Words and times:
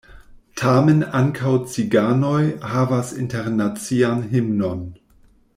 Tamen 0.61 1.03
ankaŭ 1.19 1.51
ciganoj 1.75 2.41
havas 2.71 3.15
internacian 3.27 4.29
himnon. 4.33 4.85